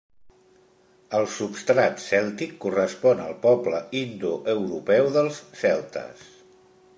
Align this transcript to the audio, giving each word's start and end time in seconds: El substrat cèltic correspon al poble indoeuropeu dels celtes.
El 1.17 1.25
substrat 1.33 2.01
cèltic 2.05 2.55
correspon 2.65 3.21
al 3.27 3.35
poble 3.45 3.83
indoeuropeu 4.01 5.13
dels 5.19 5.39
celtes. 5.63 6.27